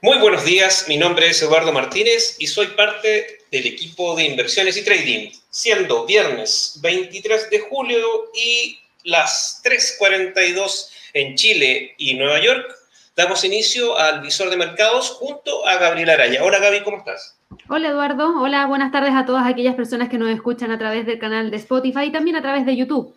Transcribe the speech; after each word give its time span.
Muy 0.00 0.16
buenos 0.18 0.44
días, 0.44 0.84
mi 0.86 0.96
nombre 0.96 1.28
es 1.28 1.42
Eduardo 1.42 1.72
Martínez 1.72 2.36
y 2.38 2.46
soy 2.46 2.68
parte 2.68 3.40
del 3.50 3.66
equipo 3.66 4.14
de 4.14 4.26
inversiones 4.26 4.76
y 4.76 4.84
trading, 4.84 5.32
siendo 5.50 6.06
viernes 6.06 6.78
23 6.80 7.50
de 7.50 7.58
julio 7.58 8.30
y 8.32 8.78
las 9.02 9.60
3.42 9.64 10.90
en 11.14 11.34
Chile 11.34 11.96
y 11.98 12.14
Nueva 12.14 12.40
York, 12.40 12.76
damos 13.16 13.42
inicio 13.42 13.98
al 13.98 14.20
visor 14.20 14.50
de 14.50 14.56
mercados 14.56 15.10
junto 15.10 15.66
a 15.66 15.78
Gabriela 15.78 16.12
Araya. 16.12 16.44
Hola 16.44 16.60
Gaby, 16.60 16.84
¿cómo 16.84 16.98
estás? 16.98 17.36
Hola 17.68 17.88
Eduardo, 17.88 18.40
hola, 18.40 18.66
buenas 18.66 18.92
tardes 18.92 19.14
a 19.16 19.26
todas 19.26 19.48
aquellas 19.48 19.74
personas 19.74 20.08
que 20.08 20.18
nos 20.18 20.30
escuchan 20.30 20.70
a 20.70 20.78
través 20.78 21.06
del 21.06 21.18
canal 21.18 21.50
de 21.50 21.56
Spotify 21.56 22.04
y 22.04 22.12
también 22.12 22.36
a 22.36 22.42
través 22.42 22.64
de 22.64 22.76
YouTube. 22.76 23.16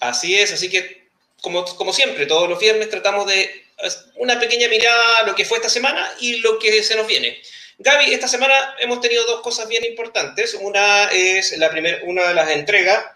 Así 0.00 0.34
es, 0.34 0.52
así 0.52 0.68
que 0.68 1.00
como, 1.40 1.64
como 1.64 1.94
siempre, 1.94 2.26
todos 2.26 2.46
los 2.46 2.58
viernes 2.58 2.90
tratamos 2.90 3.26
de 3.26 3.69
una 4.16 4.38
pequeña 4.38 4.68
mirada 4.68 5.18
a 5.18 5.22
lo 5.26 5.34
que 5.34 5.44
fue 5.44 5.58
esta 5.58 5.68
semana 5.68 6.12
y 6.20 6.40
lo 6.40 6.58
que 6.58 6.82
se 6.82 6.96
nos 6.96 7.06
viene. 7.06 7.40
Gaby, 7.78 8.12
esta 8.12 8.28
semana 8.28 8.74
hemos 8.78 9.00
tenido 9.00 9.24
dos 9.24 9.40
cosas 9.40 9.66
bien 9.66 9.84
importantes. 9.84 10.54
Una 10.54 11.04
es 11.10 11.56
la 11.56 11.70
primera, 11.70 12.00
una 12.04 12.28
de 12.28 12.34
las 12.34 12.50
entregas 12.50 13.06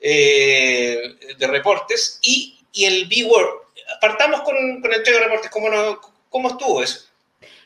eh, 0.00 1.00
de 1.36 1.46
reportes 1.46 2.18
y, 2.22 2.58
y 2.72 2.84
el 2.84 3.06
B-Word. 3.06 3.62
Partamos 4.00 4.42
con, 4.42 4.80
con 4.80 4.90
la 4.90 4.98
entrega 4.98 5.18
de 5.18 5.24
reportes. 5.24 5.50
¿Cómo, 5.50 6.00
¿Cómo 6.28 6.50
estuvo 6.50 6.82
eso? 6.82 7.11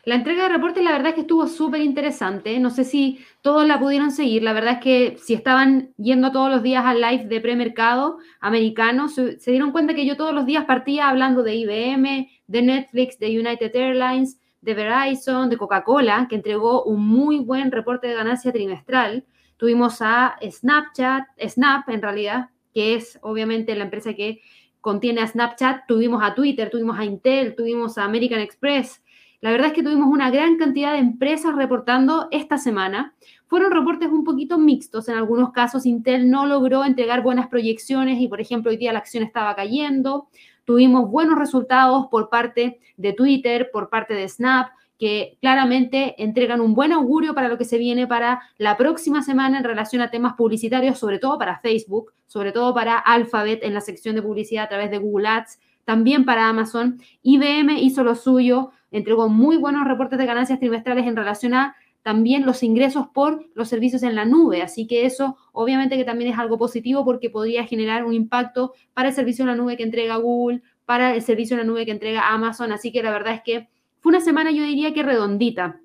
La 0.07 0.15
entrega 0.15 0.45
de 0.45 0.51
reportes, 0.51 0.85
la 0.85 0.93
verdad 0.93 1.09
es 1.09 1.15
que 1.17 1.21
estuvo 1.23 1.49
súper 1.49 1.81
interesante. 1.81 2.61
No 2.61 2.71
sé 2.71 2.85
si 2.85 3.19
todos 3.41 3.67
la 3.67 3.81
pudieron 3.81 4.13
seguir. 4.13 4.45
La 4.45 4.53
verdad 4.53 4.75
es 4.75 4.79
que 4.79 5.17
si 5.19 5.35
estaban 5.35 5.93
yendo 5.97 6.31
todos 6.31 6.49
los 6.49 6.63
días 6.63 6.85
al 6.85 7.01
live 7.01 7.25
de 7.25 7.41
premercado 7.41 8.19
americano, 8.39 9.09
se, 9.09 9.41
se, 9.41 9.51
dieron 9.51 9.73
cuenta 9.73 9.95
que 9.95 10.07
yo 10.07 10.17
todos 10.17 10.33
los 10.33 10.47
días 10.47 10.65
partía 10.65 11.09
hablando 11.09 11.43
de 11.43 11.57
IBM, 11.57 12.29
de 12.47 12.63
Netflix, 12.63 13.19
de 13.19 13.37
United 13.37 13.75
Airlines, 13.75 14.41
de 14.61 14.75
Verizon, 14.75 15.51
de 15.51 15.57
Coca-Cola, 15.57 16.29
que 16.31 16.37
entregó 16.37 16.85
un 16.85 17.05
muy 17.05 17.41
buen 17.41 17.73
reporte 17.73 18.07
de 18.07 18.15
ganancia 18.15 18.53
trimestral. 18.53 19.25
Tuvimos 19.57 20.01
a 20.03 20.37
Snapchat, 20.41 21.25
Snap 21.49 21.89
en 21.89 22.01
realidad, 22.01 22.51
que 22.73 22.95
es 22.95 23.19
obviamente 23.23 23.75
la 23.75 23.83
empresa 23.83 24.15
que 24.15 24.41
contiene 24.81 25.23
a 25.23 25.27
Snapchat. 25.27 25.89
Tuvimos 25.89 26.23
a 26.23 26.33
Twitter, 26.33 26.71
tuvimos 26.71 26.97
a 26.97 27.05
Intel, 27.05 27.57
tuvimos 27.57 27.99
a 27.99 28.05
American 28.05 28.39
Express 28.39 29.03
la 29.41 29.51
verdad 29.51 29.69
es 29.69 29.73
que 29.75 29.83
tuvimos 29.83 30.09
una 30.09 30.31
gran 30.31 30.57
cantidad 30.57 30.93
de 30.93 30.99
empresas 30.99 31.55
reportando 31.55 32.29
esta 32.31 32.59
semana. 32.59 33.15
Fueron 33.47 33.71
reportes 33.71 34.09
un 34.09 34.25
poquito 34.25 34.59
mixtos. 34.59 35.09
En 35.09 35.17
algunos 35.17 35.53
casos, 35.53 35.87
Intel 35.87 36.31
no 36.31 36.47
logró 36.47 36.85
entregar 36.85 37.23
buenas 37.23 37.49
proyecciones 37.49 38.21
y, 38.21 38.29
por 38.29 38.41
ejemplo, 38.41 38.71
hoy 38.71 38.77
día 38.77 38.93
la 38.93 38.99
acción 38.99 39.23
estaba 39.23 39.55
cayendo. 39.55 40.29
Tuvimos 40.65 41.11
buenos 41.11 41.39
resultados 41.39 42.07
por 42.11 42.29
parte 42.29 42.81
de 42.97 43.13
Twitter, 43.13 43.71
por 43.73 43.89
parte 43.89 44.15
de 44.15 44.29
Snap, 44.29 44.69
que 44.99 45.37
claramente 45.41 46.21
entregan 46.23 46.61
un 46.61 46.75
buen 46.75 46.93
augurio 46.93 47.35
para 47.35 47.49
lo 47.49 47.59
que 47.59 47.65
se 47.65 47.79
viene 47.79 48.07
para 48.07 48.41
la 48.59 48.77
próxima 48.77 49.23
semana 49.23 49.59
en 49.59 49.65
relación 49.65 50.03
a 50.03 50.11
temas 50.11 50.35
publicitarios, 50.35 50.99
sobre 50.99 51.19
todo 51.19 51.39
para 51.39 51.61
Facebook, 51.61 52.13
sobre 52.27 52.53
todo 52.53 52.75
para 52.75 52.99
Alphabet 52.99 53.63
en 53.63 53.75
la 53.75 53.81
sección 53.81 54.15
de 54.15 54.23
publicidad 54.23 54.65
a 54.65 54.69
través 54.69 54.91
de 54.91 54.99
Google 54.99 55.29
Ads, 55.29 55.61
también 55.85 56.25
para 56.25 56.49
Amazon. 56.49 56.99
IBM 57.23 57.79
hizo 57.79 58.03
lo 58.03 58.15
suyo, 58.15 58.71
entregó 58.99 59.29
muy 59.29 59.57
buenos 59.57 59.87
reportes 59.87 60.19
de 60.19 60.27
ganancias 60.27 60.59
trimestrales 60.59 61.07
en 61.07 61.17
relación 61.17 61.55
a 61.55 61.77
también 62.03 62.47
los 62.47 62.63
ingresos 62.63 63.09
por 63.13 63.45
los 63.55 63.69
servicios 63.69 64.05
en 64.05 64.15
la 64.15 64.25
nube. 64.25 64.63
Así 64.63 64.87
que 64.87 65.07
eso 65.07 65.37
obviamente 65.53 65.97
que 65.97 66.05
también 66.05 66.31
es 66.33 66.39
algo 66.39 66.57
positivo 66.57 67.05
porque 67.05 67.31
podría 67.31 67.67
generar 67.67 68.05
un 68.05 68.15
impacto 68.15 68.75
para 68.95 69.09
el 69.09 69.15
servicio 69.15 69.43
en 69.43 69.49
la 69.49 69.57
nube 69.57 69.77
que 69.77 69.83
entrega 69.83 70.17
Google, 70.17 70.63
para 70.85 71.17
el 71.17 71.23
servicio 71.23 71.55
en 71.55 71.67
la 71.67 71.67
nube 71.67 71.85
que 71.85 71.91
entrega 71.91 72.29
Amazon. 72.29 72.71
Así 72.71 72.93
que 72.93 73.03
la 73.03 73.11
verdad 73.11 73.35
es 73.35 73.43
que 73.43 73.69
fue 74.01 74.11
una 74.11 74.21
semana 74.21 74.53
yo 74.53 74.63
diría 74.63 74.95
que 74.95 75.03
redondita. 75.03 75.81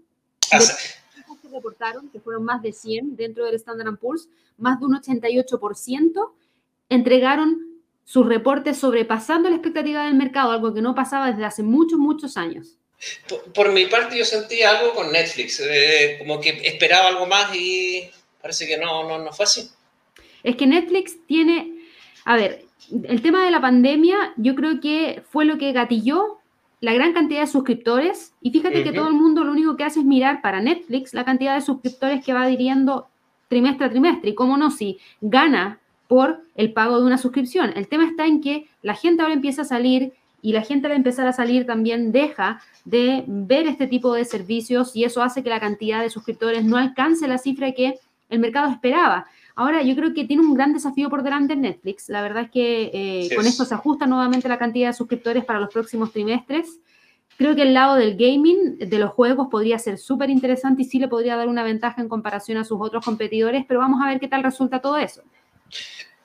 que 1.42 1.50
reportaron, 1.50 2.10
que 2.10 2.20
fueron 2.20 2.44
más 2.44 2.62
de 2.62 2.72
100 2.72 3.16
dentro 3.16 3.46
del 3.46 3.56
Standard 3.56 3.98
Poor's, 3.98 4.30
más 4.60 4.80
de 4.80 4.86
un 4.86 4.94
88% 4.94 6.32
entregaron 6.90 7.82
sus 8.04 8.28
reportes 8.28 8.78
sobrepasando 8.78 9.50
la 9.50 9.56
expectativa 9.56 10.04
del 10.04 10.16
mercado, 10.16 10.52
algo 10.52 10.74
que 10.74 10.82
no 10.82 10.94
pasaba 10.94 11.32
desde 11.32 11.46
hace 11.46 11.64
muchos, 11.64 11.98
muchos 11.98 12.38
años. 12.38 12.78
Por, 13.54 13.72
mi 13.72 13.86
parte, 13.86 14.18
yo 14.18 14.26
sentí 14.26 14.62
algo 14.62 14.94
con 14.94 15.12
Netflix, 15.12 15.60
eh, 15.60 16.18
como 16.20 16.40
que 16.40 16.50
esperaba 16.64 17.08
algo 17.08 17.26
más 17.26 17.56
y 17.56 18.10
parece 18.42 18.68
que 18.68 18.78
no, 18.78 19.08
no, 19.08 19.18
no 19.20 19.32
fue 19.32 19.46
así. 19.46 19.70
Es 20.44 20.56
que 20.56 20.68
Netflix 20.68 21.18
tiene, 21.28 21.74
a 22.26 22.36
ver, 22.36 22.66
el 23.04 23.22
tema 23.22 23.44
de 23.44 23.52
la 23.52 23.62
pandemia 23.62 24.34
yo 24.38 24.56
creo 24.56 24.80
que 24.80 25.24
fue 25.30 25.46
lo 25.46 25.58
que 25.58 25.72
gatilló 25.72 26.40
la 26.80 26.94
gran 26.94 27.14
cantidad 27.14 27.42
de 27.42 27.48
suscriptores 27.48 28.34
y 28.42 28.50
fíjate 28.50 28.84
que 28.84 28.92
todo 28.92 29.08
el 29.08 29.14
mundo 29.14 29.44
lo 29.44 29.52
único 29.52 29.78
que 29.78 29.84
hace 29.84 30.00
es 30.00 30.06
mirar 30.06 30.42
para 30.42 30.62
Netflix 30.62 31.14
la 31.14 31.24
cantidad 31.24 31.54
de 31.54 31.62
suscriptores 31.62 32.26
que 32.26 32.34
va 32.34 32.44
adhiriendo 32.44 33.08
trimestre 33.48 33.86
a 33.86 33.90
trimestre 33.90 34.32
y 34.32 34.36
cómo 34.36 34.58
no, 34.58 34.72
si 34.72 34.98
gana 35.22 35.80
por 36.08 36.42
el 36.56 36.74
pago 36.74 37.00
de 37.00 37.06
una 37.06 37.20
suscripción. 37.20 37.72
El 37.76 37.88
tema 37.88 38.06
está 38.06 38.26
en 38.26 38.42
que 38.42 38.68
la 38.82 38.96
gente 38.96 39.22
ahora 39.22 39.36
empieza 39.36 39.62
a 39.62 39.66
salir 39.66 40.14
y 40.42 40.54
la 40.54 40.62
gente 40.62 40.88
al 40.88 40.94
empezar 40.94 41.28
a 41.28 41.34
salir 41.34 41.66
también 41.66 42.12
deja 42.12 42.62
de 42.86 43.24
ver 43.28 43.68
este 43.68 43.88
tipo 43.88 44.14
de 44.14 44.26
servicios 44.26 44.96
y 44.96 45.04
eso 45.04 45.22
hace 45.22 45.44
que 45.44 45.50
la 45.50 45.60
cantidad 45.60 46.02
de 46.02 46.10
suscriptores 46.10 46.64
no 46.64 46.78
alcance 46.78 47.28
la 47.28 47.38
cifra 47.38 47.72
que 47.72 47.96
el 48.30 48.40
mercado 48.40 48.72
esperaba. 48.72 49.28
Ahora, 49.56 49.84
yo 49.84 49.96
creo 49.96 50.14
que 50.14 50.26
tiene 50.26 50.42
un 50.42 50.54
gran 50.54 50.74
desafío 50.74 51.10
por 51.10 51.24
delante 51.24 51.54
en 51.54 51.62
Netflix. 51.62 52.10
La 52.10 52.22
verdad 52.22 52.44
es 52.44 52.52
que 52.52 52.92
eh, 52.94 53.36
con 53.36 53.46
esto 53.46 53.66
se 53.66 53.76
ajusta 53.76 54.08
nuevamente 54.08 54.48
la 54.48 54.58
cantidad 54.58 54.88
de 54.88 54.94
suscriptores 54.94 55.46
para 55.46 55.60
los 55.60 55.72
próximos 55.72 56.12
trimestres. 56.12 56.80
Creo 57.38 57.56
que 57.56 57.64
el 57.64 57.74
lado 57.74 57.96
del 57.96 58.16
gaming, 58.16 58.78
de 58.78 59.00
los 59.00 59.12
juegos, 59.12 59.48
podría 59.50 59.78
ser 59.80 59.98
súper 59.98 60.30
interesante 60.30 60.84
y 60.84 60.86
sí 60.86 61.00
le 61.00 61.08
podría 61.08 61.36
dar 61.36 61.48
una 61.48 61.64
ventaja 61.64 62.02
en 62.02 62.08
comparación 62.08 62.58
a 62.58 62.64
sus 62.64 62.80
otros 62.80 63.04
competidores, 63.04 63.66
pero 63.68 63.80
vamos 63.80 64.02
a 64.02 64.08
ver 64.08 64.20
qué 64.20 64.28
tal 64.28 64.44
resulta 64.44 64.80
todo 64.80 64.98
eso. 64.98 65.22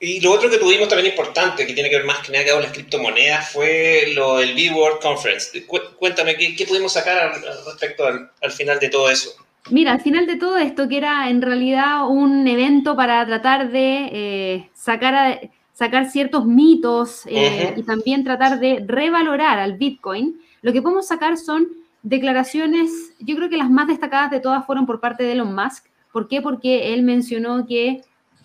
Y 0.06 0.20
lo 0.20 0.30
otro 0.30 0.48
que 0.48 0.58
tuvimos 0.58 0.86
también 0.86 1.10
importante, 1.10 1.66
que 1.66 1.74
tiene 1.74 1.90
que 1.90 1.96
ver 1.96 2.04
más 2.06 2.20
que 2.20 2.30
nada 2.30 2.52
con 2.52 2.62
las 2.62 2.70
criptomonedas, 2.70 3.50
fue 3.50 4.12
lo 4.14 4.36
del 4.36 4.54
B-World 4.54 5.00
Conference. 5.00 5.66
Cuéntame, 5.98 6.36
¿qué, 6.36 6.64
pudimos 6.64 6.92
sacar 6.92 7.32
respecto 7.66 8.06
al, 8.06 8.52
final 8.52 8.78
de 8.78 8.88
todo 8.88 9.10
eso? 9.10 9.30
Mira, 9.68 9.90
al 9.90 10.00
final 10.00 10.28
de 10.28 10.36
todo 10.36 10.58
esto, 10.58 10.88
que 10.88 10.98
era 10.98 11.28
en 11.28 11.42
realidad 11.42 12.08
un 12.08 12.46
evento 12.46 12.94
para 12.94 13.26
tratar 13.26 13.72
de 13.72 14.08
eh, 14.12 14.70
sacar, 14.74 15.50
sacar 15.72 16.08
ciertos 16.08 16.46
mitos 16.46 17.22
eh, 17.26 17.74
y 17.76 17.82
también 17.82 18.22
tratar 18.22 18.60
de 18.60 18.84
revalorar 18.86 19.58
al 19.58 19.72
Bitcoin, 19.72 20.40
lo 20.62 20.72
que 20.72 20.82
podemos 20.82 21.08
sacar 21.08 21.36
son 21.36 21.66
declaraciones, 22.04 22.92
yo 23.18 23.34
creo 23.34 23.48
que 23.48 23.56
las 23.56 23.70
más 23.70 23.88
destacadas 23.88 24.30
de 24.30 24.38
todas 24.38 24.64
fueron 24.66 24.86
por 24.86 25.00
parte 25.00 25.24
de 25.24 25.32
Elon 25.32 25.52
Musk. 25.52 25.86
¿Por 26.12 26.28
qué? 26.28 26.40
Porque 26.42 26.94
él 26.94 27.02
mencionó 27.02 27.66
que 27.66 28.02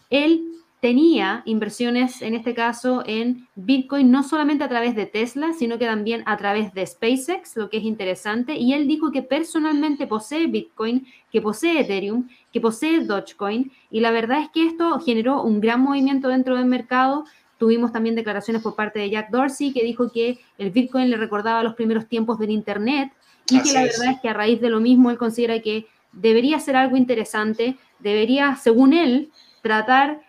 él 0.09 0.47
tenía 0.81 1.43
inversiones, 1.45 2.23
en 2.23 2.33
este 2.33 2.55
caso, 2.55 3.03
en 3.05 3.47
Bitcoin, 3.55 4.09
no 4.09 4.23
solamente 4.23 4.63
a 4.63 4.67
través 4.67 4.95
de 4.95 5.05
Tesla, 5.05 5.53
sino 5.53 5.77
que 5.77 5.85
también 5.85 6.23
a 6.25 6.35
través 6.37 6.73
de 6.73 6.85
SpaceX, 6.87 7.55
lo 7.55 7.69
que 7.69 7.77
es 7.77 7.83
interesante. 7.83 8.55
Y 8.55 8.73
él 8.73 8.87
dijo 8.87 9.11
que 9.11 9.21
personalmente 9.21 10.07
posee 10.07 10.47
Bitcoin, 10.47 11.05
que 11.31 11.39
posee 11.39 11.81
Ethereum, 11.81 12.27
que 12.51 12.59
posee 12.59 13.01
Dogecoin. 13.01 13.71
Y 13.91 13.99
la 13.99 14.09
verdad 14.09 14.41
es 14.41 14.49
que 14.49 14.65
esto 14.65 14.99
generó 14.99 15.43
un 15.43 15.61
gran 15.61 15.81
movimiento 15.81 16.29
dentro 16.29 16.57
del 16.57 16.65
mercado. 16.65 17.25
Tuvimos 17.59 17.91
también 17.91 18.15
declaraciones 18.15 18.63
por 18.63 18.75
parte 18.75 18.97
de 18.97 19.11
Jack 19.11 19.29
Dorsey, 19.29 19.73
que 19.73 19.83
dijo 19.83 20.11
que 20.11 20.39
el 20.57 20.71
Bitcoin 20.71 21.11
le 21.11 21.17
recordaba 21.17 21.61
los 21.61 21.75
primeros 21.75 22.07
tiempos 22.07 22.39
del 22.39 22.49
Internet. 22.49 23.11
Y 23.51 23.61
que 23.61 23.71
la 23.73 23.83
verdad 23.83 24.13
es 24.13 24.19
que 24.19 24.29
a 24.29 24.33
raíz 24.33 24.59
de 24.59 24.71
lo 24.71 24.79
mismo 24.79 25.11
él 25.11 25.19
considera 25.19 25.59
que 25.59 25.85
debería 26.11 26.59
ser 26.59 26.75
algo 26.75 26.97
interesante, 26.97 27.77
debería, 27.99 28.55
según 28.55 28.93
él, 28.93 29.29
tratar 29.61 30.21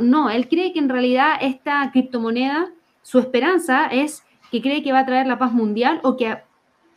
no, 0.00 0.30
él 0.30 0.48
cree 0.48 0.72
que 0.72 0.78
en 0.78 0.88
realidad 0.88 1.36
esta 1.40 1.90
criptomoneda, 1.92 2.70
su 3.02 3.18
esperanza 3.18 3.86
es 3.86 4.24
que 4.50 4.62
cree 4.62 4.82
que 4.82 4.92
va 4.92 5.00
a 5.00 5.06
traer 5.06 5.26
la 5.26 5.38
paz 5.38 5.52
mundial 5.52 6.00
o 6.02 6.16
que 6.16 6.38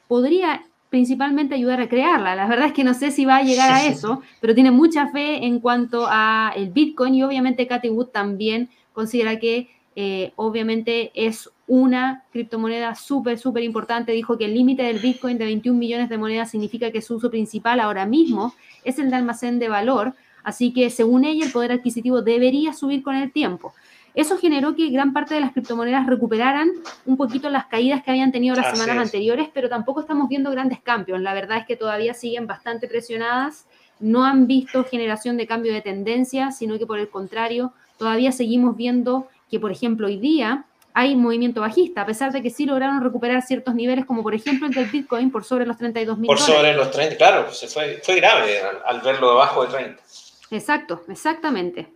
podría 0.07 0.63
principalmente 0.89 1.55
ayudar 1.55 1.81
a 1.81 1.89
crearla. 1.89 2.35
La 2.35 2.47
verdad 2.47 2.67
es 2.67 2.73
que 2.73 2.83
no 2.83 2.93
sé 2.93 3.11
si 3.11 3.25
va 3.25 3.37
a 3.37 3.43
llegar 3.43 3.71
a 3.71 3.85
eso, 3.85 4.21
pero 4.41 4.55
tiene 4.55 4.71
mucha 4.71 5.07
fe 5.09 5.45
en 5.45 5.59
cuanto 5.59 6.07
a 6.09 6.51
el 6.55 6.69
Bitcoin 6.69 7.13
y 7.15 7.23
obviamente 7.23 7.67
Cathy 7.67 7.89
Wood 7.89 8.07
también 8.07 8.69
considera 8.93 9.37
que 9.39 9.69
eh, 9.95 10.31
obviamente 10.35 11.11
es 11.13 11.49
una 11.67 12.23
criptomoneda 12.31 12.95
súper, 12.95 13.37
súper 13.37 13.63
importante. 13.63 14.11
Dijo 14.13 14.37
que 14.37 14.45
el 14.45 14.53
límite 14.53 14.83
del 14.83 14.99
Bitcoin 14.99 15.37
de 15.37 15.45
21 15.45 15.77
millones 15.77 16.09
de 16.09 16.17
monedas 16.17 16.49
significa 16.49 16.91
que 16.91 17.01
su 17.01 17.15
uso 17.15 17.29
principal 17.29 17.79
ahora 17.79 18.05
mismo 18.05 18.53
es 18.83 18.97
el 18.97 19.09
de 19.09 19.17
almacén 19.17 19.59
de 19.59 19.69
valor, 19.69 20.15
Así 20.43 20.73
que, 20.73 20.89
según 20.89 21.25
ella, 21.25 21.45
el 21.45 21.51
poder 21.51 21.71
adquisitivo 21.71 22.21
debería 22.21 22.73
subir 22.73 23.03
con 23.03 23.15
el 23.15 23.31
tiempo. 23.31 23.73
Eso 24.15 24.37
generó 24.37 24.75
que 24.75 24.89
gran 24.89 25.13
parte 25.13 25.35
de 25.35 25.41
las 25.41 25.51
criptomonedas 25.51 26.07
recuperaran 26.07 26.71
un 27.05 27.15
poquito 27.15 27.49
las 27.49 27.67
caídas 27.67 28.03
que 28.03 28.11
habían 28.11 28.31
tenido 28.31 28.55
las 28.55 28.77
semanas 28.77 28.97
anteriores, 28.97 29.49
pero 29.53 29.69
tampoco 29.69 30.01
estamos 30.01 30.27
viendo 30.27 30.51
grandes 30.51 30.81
cambios. 30.81 31.21
La 31.21 31.33
verdad 31.33 31.59
es 31.59 31.65
que 31.65 31.75
todavía 31.75 32.13
siguen 32.13 32.47
bastante 32.47 32.87
presionadas, 32.87 33.65
no 33.99 34.25
han 34.25 34.47
visto 34.47 34.83
generación 34.83 35.37
de 35.37 35.45
cambio 35.47 35.73
de 35.73 35.81
tendencia, 35.81 36.51
sino 36.51 36.79
que 36.79 36.85
por 36.85 36.99
el 36.99 37.09
contrario, 37.09 37.73
todavía 37.97 38.31
seguimos 38.31 38.75
viendo 38.75 39.27
que, 39.49 39.59
por 39.59 39.71
ejemplo, 39.71 40.07
hoy 40.07 40.17
día 40.17 40.65
hay 40.93 41.15
movimiento 41.15 41.61
bajista, 41.61 42.01
a 42.01 42.05
pesar 42.05 42.31
de 42.31 42.41
que 42.41 42.49
sí 42.49 42.65
lograron 42.65 43.01
recuperar 43.01 43.41
ciertos 43.41 43.75
niveles, 43.75 44.05
como 44.05 44.23
por 44.23 44.33
ejemplo 44.33 44.67
el 44.67 44.73
del 44.73 44.87
Bitcoin 44.87 45.31
por 45.31 45.43
sobre 45.43 45.65
los 45.65 45.77
32 45.77 46.17
mil 46.17 46.27
Por 46.27 46.39
sobre 46.39 46.73
los 46.73 46.91
30, 46.91 47.15
claro, 47.15 47.51
se 47.53 47.67
fue, 47.67 48.01
fue 48.03 48.15
grave 48.15 48.59
al, 48.85 49.01
verlo 49.01 49.29
debajo 49.29 49.65
de 49.65 49.71
30. 49.71 50.03
Exacto, 50.51 51.03
exactamente. 51.07 51.87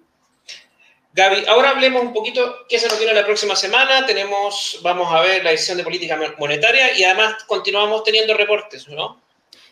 Gaby, 1.15 1.45
ahora 1.47 1.69
hablemos 1.69 2.01
un 2.01 2.13
poquito 2.13 2.65
qué 2.67 2.79
se 2.79 2.87
nos 2.87 2.97
viene 2.97 3.13
la 3.13 3.25
próxima 3.25 3.55
semana. 3.55 4.05
Tenemos, 4.05 4.79
vamos 4.81 5.13
a 5.13 5.21
ver 5.21 5.43
la 5.43 5.51
edición 5.51 5.77
de 5.77 5.83
política 5.83 6.19
monetaria 6.39 6.97
y 6.97 7.03
además 7.03 7.43
continuamos 7.43 8.03
teniendo 8.03 8.33
reportes, 8.33 8.87
¿no? 8.89 9.21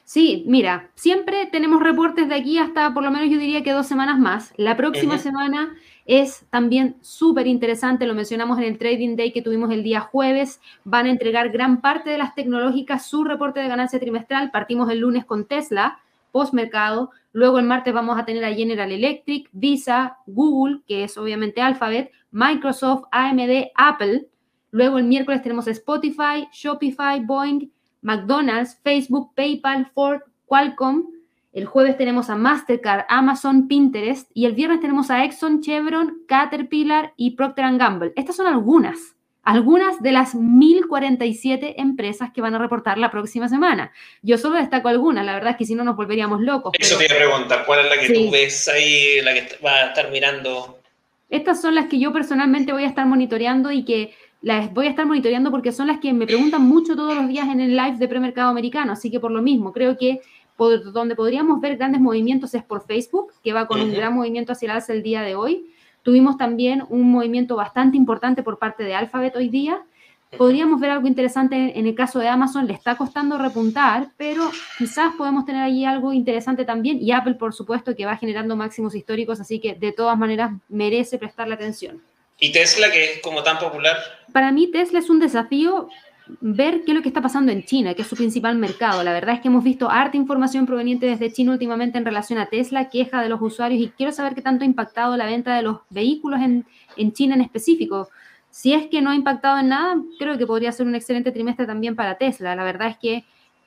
Sí, 0.04 0.44
mira, 0.46 0.92
siempre 0.94 1.46
tenemos 1.46 1.82
reportes 1.82 2.28
de 2.28 2.36
aquí 2.36 2.58
hasta 2.58 2.94
por 2.94 3.02
lo 3.02 3.12
menos 3.12 3.30
yo 3.30 3.38
diría 3.38 3.64
que 3.64 3.72
dos 3.72 3.88
semanas 3.88 4.20
más. 4.20 4.54
La 4.58 4.78
próxima 4.78 5.18
semana 5.18 5.76
es 6.06 6.46
también 6.50 6.98
súper 7.02 7.48
interesante, 7.48 8.06
lo 8.06 8.14
mencionamos 8.14 8.58
en 8.58 8.66
el 8.66 8.78
Trading 8.78 9.16
Day 9.16 9.32
que 9.32 9.42
tuvimos 9.42 9.72
el 9.72 9.84
día 9.84 10.02
jueves, 10.02 10.60
van 10.84 11.06
a 11.06 11.12
entregar 11.12 11.50
gran 11.50 11.80
parte 11.82 12.10
de 12.10 12.18
las 12.18 12.36
tecnológicas 12.36 13.06
su 13.06 13.24
reporte 13.24 13.62
de 13.62 13.70
ganancia 13.70 14.00
trimestral, 14.00 14.52
partimos 14.52 14.92
el 14.92 15.00
lunes 15.00 15.24
con 15.24 15.46
Tesla, 15.46 16.00
postmercado, 16.32 17.12
luego 17.34 17.60
el 17.60 17.66
martes 17.66 17.94
vamos 17.94 18.20
a 18.20 18.26
tener 18.26 18.44
a 18.44 18.54
General 18.54 18.92
Electric, 18.92 19.50
Visa, 19.52 20.18
Google, 20.26 20.82
que 20.88 21.04
es 21.04 21.18
obviamente 21.18 21.62
Alphabet, 21.62 22.12
Microsoft, 22.32 23.06
AMD, 23.12 23.72
Apple, 23.76 24.28
luego 24.72 24.98
el 24.98 25.06
miércoles 25.06 25.42
tenemos 25.42 25.68
Spotify, 25.68 26.48
Shopify, 26.52 27.20
Boeing, 27.24 27.70
McDonald's, 28.02 28.80
Facebook, 28.84 29.34
PayPal, 29.36 29.86
Ford, 29.94 30.22
Qualcomm. 30.46 31.08
El 31.54 31.66
jueves 31.66 31.98
tenemos 31.98 32.30
a 32.30 32.36
Mastercard, 32.36 33.06
Amazon, 33.10 33.68
Pinterest 33.68 34.32
y 34.34 34.46
el 34.46 34.54
viernes 34.54 34.80
tenemos 34.80 35.12
a 35.12 35.26
Exxon, 35.26 35.62
Chevron, 35.62 36.24
Caterpillar 36.28 37.14
y 37.18 37.32
Procter 37.32 37.78
Gamble. 37.78 38.14
Estas 38.16 38.38
son 38.38 38.48
algunas, 38.48 39.16
algunas 39.44 40.02
de 40.02 40.12
las 40.12 40.36
1047 40.36 41.82
empresas 41.82 42.32
que 42.32 42.42
van 42.42 42.54
a 42.56 42.60
reportar 42.60 42.98
la 42.98 43.10
próxima 43.10 43.50
semana. 43.50 43.92
Yo 44.22 44.38
solo 44.38 44.58
destaco 44.58 44.88
algunas, 44.88 45.26
la 45.26 45.34
verdad 45.34 45.52
es 45.52 45.58
que 45.58 45.66
si 45.66 45.76
no 45.76 45.84
nos 45.84 45.96
volveríamos 45.96 46.42
locos. 46.42 46.74
Eso 46.78 46.98
te 46.98 47.06
iba 47.06 47.16
a 47.16 47.18
preguntar, 47.18 47.66
¿cuál 47.66 47.86
es 47.86 47.90
la 47.90 48.00
que 48.00 48.14
tú 48.14 48.32
ves 48.32 48.68
ahí, 48.68 49.22
la 49.22 49.34
que 49.34 49.48
va 49.66 49.72
a 49.72 49.88
estar 49.88 50.12
mirando? 50.12 50.80
Estas 51.30 51.62
son 51.62 51.76
las 51.76 51.86
que 51.86 52.00
yo 52.00 52.12
personalmente 52.12 52.74
voy 52.74 52.84
a 52.84 52.88
estar 52.88 53.06
monitoreando 53.06 53.72
y 53.72 53.86
que 53.86 54.14
las 54.42 54.74
voy 54.74 54.88
a 54.88 54.90
estar 54.90 55.06
monitoreando 55.06 55.52
porque 55.52 55.72
son 55.72 55.88
las 55.88 56.00
que 56.00 56.14
me 56.14 56.26
preguntan 56.26 56.64
mucho 56.64 56.96
todos 56.96 57.16
los 57.16 57.28
días 57.28 57.48
en 57.48 57.62
el 57.62 57.76
live 57.76 57.98
de 57.98 58.08
premercado 58.08 58.50
americano, 58.50 58.92
así 58.92 59.10
que 59.10 59.20
por 59.20 59.32
lo 59.32 59.42
mismo, 59.42 59.72
creo 59.72 59.98
que 59.98 60.20
por 60.58 60.92
donde 60.92 61.16
podríamos 61.16 61.62
ver 61.62 61.78
grandes 61.78 62.02
movimientos 62.02 62.54
es 62.54 62.64
por 62.64 62.86
Facebook, 62.86 63.34
que 63.44 63.54
va 63.54 63.68
con 63.68 63.82
un 63.82 63.94
gran 63.94 64.14
movimiento 64.14 64.52
hacia 64.52 64.68
el 64.68 64.72
alza 64.72 64.94
el 64.94 65.02
día 65.02 65.22
de 65.22 65.36
hoy. 65.36 65.66
Tuvimos 66.04 66.38
también 66.38 66.84
un 66.90 67.12
movimiento 67.12 67.56
bastante 67.56 67.98
importante 67.98 68.42
por 68.42 68.58
parte 68.58 68.84
de 68.84 68.96
Alphabet 68.96 69.36
hoy 69.36 69.50
día. 69.50 69.82
Podríamos 70.38 70.80
ver 70.80 70.92
algo 70.92 71.08
interesante 71.08 71.78
en 71.78 71.86
el 71.86 71.94
caso 71.94 72.20
de 72.20 72.30
Amazon, 72.30 72.66
le 72.66 72.74
está 72.74 72.96
costando 72.96 73.38
repuntar, 73.38 74.08
pero 74.16 74.50
quizás 74.78 75.14
podemos 75.18 75.46
tener 75.46 75.62
allí 75.62 75.84
algo 75.84 76.14
interesante 76.14 76.64
también. 76.64 77.00
Y 77.02 77.12
Apple, 77.12 77.36
por 77.36 77.54
supuesto, 77.54 77.96
que 77.96 78.06
va 78.06 78.16
generando 78.16 78.56
máximos 78.56 78.96
históricos, 78.96 79.42
así 79.42 79.60
que 79.60 79.76
de 79.76 79.92
todas 79.92 80.18
maneras 80.18 80.52
merece 80.70 81.18
prestarle 81.18 81.56
atención. 81.56 82.02
¿Y 82.40 82.52
Tesla, 82.52 82.90
que 82.90 83.04
es 83.04 83.22
como 83.22 83.44
tan 83.44 83.60
popular? 83.60 83.98
Para 84.32 84.52
mí 84.52 84.72
Tesla 84.72 85.00
es 85.00 85.10
un 85.10 85.20
desafío 85.20 85.90
ver 86.40 86.84
qué 86.84 86.92
es 86.92 86.96
lo 86.96 87.02
que 87.02 87.10
está 87.10 87.22
pasando 87.22 87.52
en 87.52 87.64
China, 87.64 87.94
que 87.94 88.04
es 88.04 88.08
su 88.08 88.16
principal 88.16 88.58
mercado. 88.58 89.04
La 89.04 89.14
verdad 89.14 89.36
es 89.36 89.42
que 89.42 89.48
hemos 89.48 89.64
visto 89.64 89.90
harta 89.90 90.18
información 90.18 90.66
proveniente 90.66 91.06
desde 91.06 91.32
China 91.32 91.52
últimamente 91.52 91.98
en 91.98 92.06
relación 92.06 92.40
a 92.40 92.46
Tesla, 92.46 92.90
queja 92.90 93.22
de 93.22 93.30
los 93.30 93.42
usuarios 93.42 93.82
y 93.82 93.90
quiero 93.90 94.12
saber 94.12 94.36
qué 94.36 94.42
tanto 94.42 94.64
ha 94.64 94.68
impactado 94.68 95.18
la 95.18 95.26
venta 95.26 95.56
de 95.56 95.64
los 95.64 95.80
vehículos 95.90 96.42
en, 96.42 96.66
en 96.98 97.14
China 97.14 97.36
en 97.36 97.42
específico. 97.42 98.10
Si 98.50 98.74
es 98.74 98.88
que 98.88 99.02
no 99.02 99.12
ha 99.12 99.16
impactado 99.16 99.58
en 99.60 99.70
nada, 99.70 100.02
creo 100.20 100.38
que 100.38 100.46
podría 100.46 100.72
ser 100.72 100.86
un 100.86 100.96
excelente 100.96 101.32
trimestre 101.32 101.66
también 101.66 101.96
para 101.96 102.16
Tesla. 102.16 102.56
La 102.56 102.64
verdad 102.64 102.90
es 102.90 102.98
que 102.98 103.26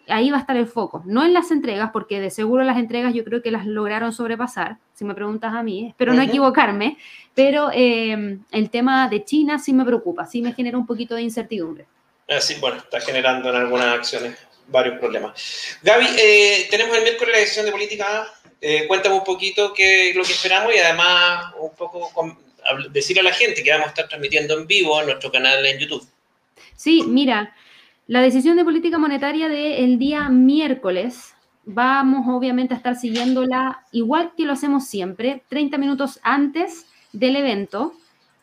ahí 0.08 0.30
va 0.30 0.36
a 0.36 0.40
estar 0.40 0.56
el 0.56 0.66
foco, 0.66 1.02
no 1.06 1.24
en 1.24 1.32
las 1.32 1.50
entregas, 1.50 1.90
porque 1.92 2.20
de 2.20 2.30
seguro 2.30 2.64
las 2.64 2.78
entregas 2.78 3.14
yo 3.14 3.24
creo 3.24 3.42
que 3.42 3.50
las 3.50 3.66
lograron 3.66 4.12
sobrepasar, 4.12 4.78
si 4.92 5.04
me 5.04 5.14
preguntas 5.14 5.54
a 5.54 5.62
mí, 5.62 5.88
espero 5.88 6.12
no 6.12 6.22
equivocarme, 6.22 6.98
pero 7.34 7.70
eh, 7.72 8.38
el 8.50 8.70
tema 8.70 9.08
de 9.08 9.24
China 9.24 9.58
sí 9.58 9.72
me 9.72 9.84
preocupa, 9.84 10.26
sí 10.26 10.42
me 10.42 10.52
genera 10.52 10.78
un 10.78 10.86
poquito 10.86 11.14
de 11.14 11.22
incertidumbre. 11.22 11.86
Ah, 12.28 12.40
sí, 12.40 12.56
bueno, 12.60 12.76
está 12.78 13.00
generando 13.00 13.50
en 13.50 13.56
algunas 13.56 13.86
acciones 13.86 14.36
varios 14.66 14.98
problemas. 14.98 15.78
Gaby, 15.82 16.06
eh, 16.18 16.66
tenemos 16.70 16.96
el 16.96 17.02
miércoles 17.02 17.34
la 17.34 17.40
decisión 17.40 17.66
de 17.66 17.72
política, 17.72 18.26
eh, 18.60 18.86
cuéntame 18.86 19.16
un 19.16 19.24
poquito 19.24 19.72
qué 19.74 20.12
lo 20.14 20.24
que 20.24 20.32
esperamos 20.32 20.74
y 20.74 20.78
además 20.78 21.52
un 21.58 21.74
poco 21.74 22.10
decirle 22.90 23.20
a 23.20 23.24
la 23.24 23.32
gente 23.32 23.62
que 23.62 23.70
vamos 23.70 23.86
a 23.86 23.90
estar 23.90 24.08
transmitiendo 24.08 24.58
en 24.58 24.66
vivo 24.66 24.98
en 25.00 25.06
nuestro 25.06 25.30
canal 25.30 25.64
en 25.66 25.78
YouTube. 25.78 26.06
Sí, 26.74 27.02
mira, 27.06 27.54
la 28.06 28.20
decisión 28.20 28.56
de 28.56 28.64
política 28.64 28.98
monetaria 28.98 29.48
del 29.48 29.98
día 29.98 30.28
miércoles, 30.28 31.34
vamos 31.64 32.26
obviamente 32.28 32.74
a 32.74 32.76
estar 32.76 32.96
siguiéndola 32.96 33.84
igual 33.92 34.32
que 34.36 34.44
lo 34.44 34.52
hacemos 34.52 34.86
siempre, 34.86 35.42
30 35.48 35.78
minutos 35.78 36.20
antes 36.22 36.86
del 37.12 37.36
evento. 37.36 37.94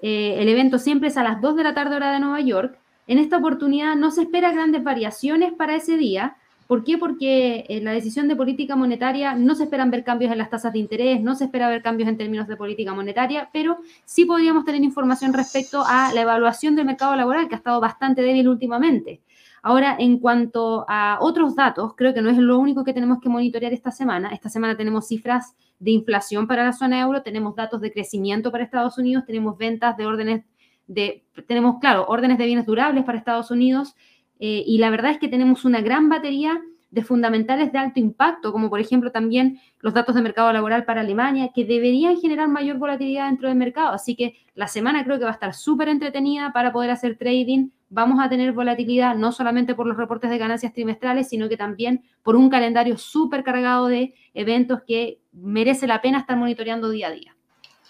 Eh, 0.02 0.38
el 0.40 0.50
evento 0.50 0.80
siempre 0.80 1.10
es 1.10 1.18
a 1.18 1.24
las 1.24 1.42
2 1.42 1.56
de 1.56 1.64
la 1.64 1.74
tarde 1.74 1.96
hora 1.96 2.12
de 2.12 2.20
Nueva 2.20 2.42
York. 2.42 2.78
En 3.08 3.18
esta 3.18 3.38
oportunidad 3.38 3.96
no 3.96 4.12
se 4.12 4.24
espera 4.24 4.52
grandes 4.52 4.84
variaciones 4.84 5.54
para 5.54 5.76
ese 5.76 5.98
día. 5.98 6.38
¿Por 6.68 6.86
qué? 6.86 6.98
Porque 6.98 7.66
en 7.68 7.84
la 7.84 7.92
decisión 7.92 8.30
de 8.30 8.36
política 8.36 8.78
monetaria 8.78 9.36
no 9.36 9.56
se 9.56 9.64
esperan 9.64 9.92
ver 9.92 10.06
cambios 10.06 10.32
en 10.32 10.38
las 10.38 10.50
tasas 10.50 10.72
de 10.72 10.80
interés, 10.80 11.20
no 11.22 11.36
se 11.36 11.44
espera 11.44 11.68
ver 11.68 11.82
cambios 11.82 12.08
en 12.08 12.18
términos 12.18 12.48
de 12.48 12.56
política 12.56 12.94
monetaria, 12.94 13.50
pero 13.52 13.80
sí 14.06 14.24
podríamos 14.24 14.64
tener 14.64 14.82
información 14.82 15.34
respecto 15.34 15.84
a 15.86 16.14
la 16.14 16.22
evaluación 16.22 16.78
del 16.78 16.86
mercado 16.86 17.16
laboral, 17.18 17.50
que 17.50 17.56
ha 17.56 17.58
estado 17.58 17.82
bastante 17.82 18.22
débil 18.22 18.48
últimamente. 18.48 19.20
Ahora, 19.64 19.96
en 20.00 20.18
cuanto 20.18 20.86
a 20.88 21.18
otros 21.20 21.56
datos, 21.56 21.94
creo 21.96 22.14
que 22.14 22.22
no 22.22 22.30
es 22.30 22.38
lo 22.38 22.58
único 22.58 22.84
que 22.84 22.94
tenemos 22.94 23.20
que 23.20 23.30
monitorear 23.30 23.74
esta 23.74 23.92
semana. 23.92 24.30
Esta 24.30 24.50
semana 24.50 24.76
tenemos 24.76 25.08
cifras 25.08 25.54
de 25.78 25.92
inflación 25.92 26.48
para 26.48 26.64
la 26.64 26.74
zona 26.74 27.02
euro, 27.02 27.22
tenemos 27.22 27.56
datos 27.56 27.82
de 27.82 27.92
crecimiento 27.92 28.52
para 28.52 28.64
Estados 28.64 28.98
Unidos, 28.98 29.26
tenemos 29.26 29.58
ventas 29.58 29.98
de 29.98 30.06
órdenes 30.06 30.46
de, 30.88 31.24
tenemos, 31.48 31.80
claro, 31.80 32.06
órdenes 32.08 32.38
de 32.38 32.46
bienes 32.46 32.66
durables 32.66 33.04
para 33.04 33.18
Estados 33.18 33.52
Unidos, 33.52 33.96
eh, 34.40 34.64
y 34.66 34.80
la 34.80 34.90
verdad 34.90 35.12
es 35.12 35.20
que 35.20 35.28
tenemos 35.28 35.66
una 35.66 35.82
gran 35.82 36.10
batería 36.10 36.62
de 36.92 37.04
fundamentales 37.04 37.72
de 37.72 37.80
alto 37.80 38.00
impacto, 38.00 38.52
como 38.52 38.70
por 38.70 38.80
ejemplo 38.80 39.12
también 39.12 39.60
los 39.80 39.94
datos 39.94 40.14
de 40.14 40.22
mercado 40.22 40.52
laboral 40.52 40.84
para 40.84 41.02
Alemania, 41.02 41.52
que 41.56 41.64
deberían 41.64 42.18
generar 42.18 42.50
mayor 42.50 42.78
volatilidad 42.78 43.28
dentro 43.28 43.48
del 43.48 43.58
mercado. 43.58 43.94
Así 43.94 44.16
que 44.16 44.36
la 44.56 44.68
semana 44.68 45.04
creo 45.06 45.18
que 45.18 45.24
va 45.24 45.32
a 45.32 45.34
estar 45.34 45.54
súper 45.54 45.88
entretenida 45.88 46.52
para 46.52 46.74
poder 46.74 46.92
hacer 46.92 47.18
trading. 47.18 47.70
Vamos 47.90 48.20
a 48.20 48.30
tener 48.30 48.52
volatilidad 48.52 49.16
no 49.16 49.32
solamente 49.32 49.74
por 49.74 49.88
los 49.88 49.96
reportes 49.96 50.30
de 50.30 50.38
ganancias 50.38 50.74
trimestrales, 50.74 51.30
sino 51.30 51.48
que 51.48 51.56
también 51.56 52.04
por 52.24 52.36
un 52.36 52.50
calendario 52.50 52.98
súper 52.98 53.44
cargado 53.44 53.88
de 53.88 54.14
eventos 54.34 54.82
que 54.86 55.22
merece 55.32 55.88
la 55.88 56.02
pena 56.02 56.20
estar 56.20 56.36
monitoreando 56.36 56.90
día 56.90 57.08
a 57.08 57.12
día. 57.12 57.36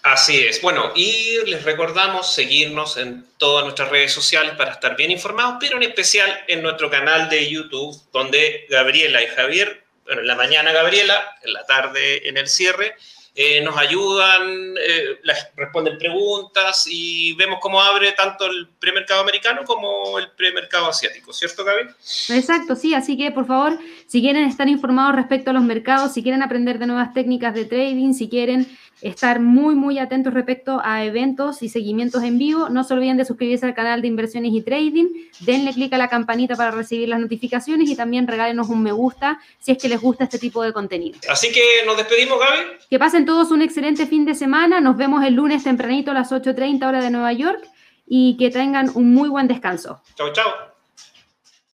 Así 0.02 0.36
es. 0.40 0.60
Bueno, 0.60 0.92
y 0.96 1.38
les 1.46 1.62
recordamos 1.64 2.34
seguirnos 2.34 2.96
en 2.96 3.24
todas 3.38 3.64
nuestras 3.64 3.88
redes 3.88 4.12
sociales 4.12 4.54
para 4.56 4.72
estar 4.72 4.96
bien 4.96 5.12
informados, 5.12 5.56
pero 5.60 5.76
en 5.76 5.84
especial 5.84 6.28
en 6.48 6.60
nuestro 6.60 6.90
canal 6.90 7.28
de 7.28 7.48
YouTube, 7.48 7.96
donde 8.12 8.66
Gabriela 8.68 9.22
y 9.22 9.28
Javier, 9.28 9.84
bueno, 10.04 10.22
en 10.22 10.26
la 10.26 10.34
mañana 10.34 10.72
Gabriela, 10.72 11.36
en 11.42 11.52
la 11.52 11.64
tarde 11.66 12.28
en 12.28 12.36
el 12.36 12.48
cierre, 12.48 12.96
eh, 13.34 13.62
nos 13.62 13.78
ayudan, 13.78 14.74
eh, 14.76 15.18
responden 15.56 15.96
preguntas 15.96 16.84
y 16.86 17.32
vemos 17.34 17.60
cómo 17.62 17.80
abre 17.80 18.12
tanto 18.12 18.44
el 18.44 18.68
premercado 18.78 19.22
americano 19.22 19.62
como 19.64 20.18
el 20.18 20.30
premercado 20.32 20.88
asiático, 20.88 21.32
¿cierto, 21.32 21.64
Gaby? 21.64 21.88
Exacto, 22.28 22.76
sí, 22.76 22.92
así 22.92 23.16
que 23.16 23.30
por 23.30 23.46
favor, 23.46 23.78
si 24.06 24.20
quieren 24.20 24.44
estar 24.44 24.68
informados 24.68 25.14
respecto 25.16 25.48
a 25.48 25.54
los 25.54 25.62
mercados, 25.62 26.12
si 26.12 26.22
quieren 26.22 26.42
aprender 26.42 26.78
de 26.78 26.86
nuevas 26.86 27.14
técnicas 27.14 27.54
de 27.54 27.64
trading, 27.64 28.12
si 28.12 28.28
quieren 28.28 28.66
estar 29.02 29.40
muy, 29.40 29.74
muy 29.74 29.98
atentos 29.98 30.32
respecto 30.32 30.80
a 30.82 31.04
eventos 31.04 31.62
y 31.62 31.68
seguimientos 31.68 32.22
en 32.22 32.38
vivo. 32.38 32.68
No 32.68 32.84
se 32.84 32.94
olviden 32.94 33.16
de 33.16 33.24
suscribirse 33.24 33.66
al 33.66 33.74
canal 33.74 34.00
de 34.00 34.08
inversiones 34.08 34.52
y 34.54 34.62
trading. 34.62 35.06
Denle 35.40 35.72
clic 35.72 35.92
a 35.92 35.98
la 35.98 36.08
campanita 36.08 36.54
para 36.54 36.70
recibir 36.70 37.08
las 37.08 37.20
notificaciones 37.20 37.90
y 37.90 37.96
también 37.96 38.26
regálenos 38.26 38.68
un 38.68 38.82
me 38.82 38.92
gusta 38.92 39.40
si 39.58 39.72
es 39.72 39.78
que 39.78 39.88
les 39.88 40.00
gusta 40.00 40.24
este 40.24 40.38
tipo 40.38 40.62
de 40.62 40.72
contenido. 40.72 41.18
Así 41.28 41.50
que 41.52 41.62
nos 41.84 41.96
despedimos, 41.96 42.38
Gaby. 42.38 42.62
Que 42.88 42.98
pasen 42.98 43.26
todos 43.26 43.50
un 43.50 43.60
excelente 43.60 44.06
fin 44.06 44.24
de 44.24 44.34
semana. 44.34 44.80
Nos 44.80 44.96
vemos 44.96 45.24
el 45.24 45.34
lunes 45.34 45.64
tempranito 45.64 46.12
a 46.12 46.14
las 46.14 46.30
8.30 46.30 46.86
hora 46.86 47.02
de 47.02 47.10
Nueva 47.10 47.32
York 47.32 47.68
y 48.06 48.36
que 48.36 48.50
tengan 48.50 48.90
un 48.94 49.12
muy 49.12 49.28
buen 49.28 49.48
descanso. 49.48 50.00
Chao, 50.16 50.32
chao. 50.32 50.71